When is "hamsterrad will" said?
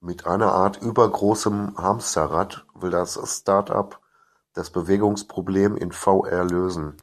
1.78-2.90